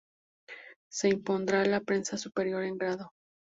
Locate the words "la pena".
1.65-2.03